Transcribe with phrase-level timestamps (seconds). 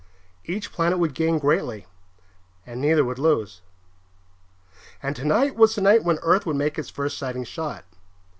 [0.45, 1.85] Each planet would gain greatly,
[2.65, 3.61] and neither would lose.
[5.03, 7.85] And tonight was the night when Earth would make its first sighting shot.